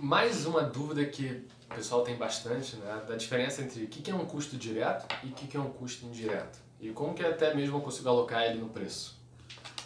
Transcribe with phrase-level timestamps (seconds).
[0.00, 3.02] Mais uma dúvida que o pessoal tem bastante, né?
[3.06, 6.06] Da diferença entre o que é um custo direto e o que é um custo
[6.06, 6.60] indireto.
[6.80, 9.18] E como que até mesmo eu consigo alocar ele no preço.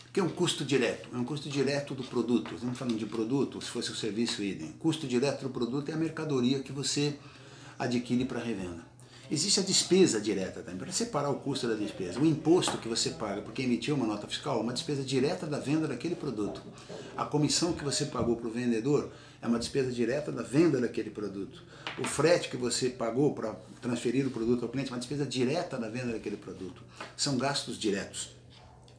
[0.07, 1.09] O que é um custo direto?
[1.15, 2.55] É um custo direto do produto.
[2.55, 4.73] Estamos falando de produto, se fosse o serviço idem.
[4.73, 7.19] Custo direto do produto é a mercadoria que você
[7.79, 8.92] adquire para revenda.
[9.33, 12.21] Existe a despesa direta também, para separar o custo da despesa.
[12.21, 15.59] O imposto que você paga porque emitiu uma nota fiscal é uma despesa direta da
[15.59, 16.61] venda daquele produto.
[17.17, 21.09] A comissão que você pagou para o vendedor é uma despesa direta da venda daquele
[21.09, 21.63] produto.
[21.99, 25.79] O frete que você pagou para transferir o produto ao cliente é uma despesa direta
[25.79, 26.83] da venda daquele produto.
[27.17, 28.37] São gastos diretos.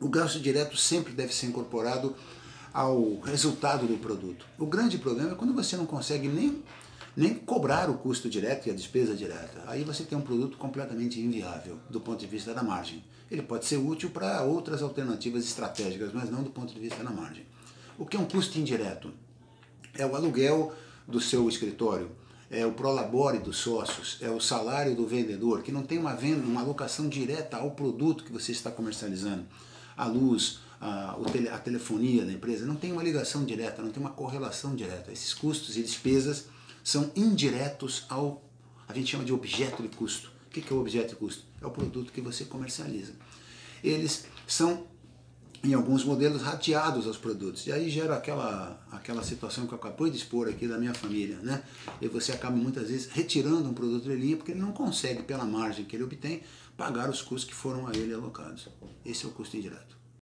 [0.01, 2.15] O gasto direto sempre deve ser incorporado
[2.73, 4.47] ao resultado do produto.
[4.57, 6.63] O grande problema é quando você não consegue nem
[7.15, 9.63] nem cobrar o custo direto e a despesa direta.
[9.67, 13.03] Aí você tem um produto completamente inviável do ponto de vista da margem.
[13.29, 17.11] Ele pode ser útil para outras alternativas estratégicas, mas não do ponto de vista da
[17.11, 17.45] margem.
[17.97, 19.11] O que é um custo indireto?
[19.93, 20.73] É o aluguel
[21.07, 22.09] do seu escritório,
[22.49, 26.45] é o prolabore dos sócios, é o salário do vendedor, que não tem uma venda,
[26.45, 29.45] uma alocação direta ao produto que você está comercializando.
[29.95, 31.15] A luz, a,
[31.51, 35.11] a telefonia da empresa, não tem uma ligação direta, não tem uma correlação direta.
[35.11, 36.45] Esses custos e despesas
[36.83, 38.43] são indiretos ao,
[38.87, 40.31] a gente chama de objeto de custo.
[40.47, 41.43] O que é o objeto de custo?
[41.61, 43.13] É o produto que você comercializa.
[43.83, 44.85] Eles são,
[45.63, 47.65] em alguns modelos, rateados aos produtos.
[47.65, 51.37] E aí gera aquela, aquela situação que eu acabei de expor aqui da minha família.
[51.37, 51.63] Né?
[52.01, 55.45] E você acaba muitas vezes retirando um produto de linha porque ele não consegue, pela
[55.45, 56.43] margem que ele obtém,
[56.77, 58.67] pagar os custos que foram a ele alocados.
[59.05, 60.02] Esse é o custo indireto.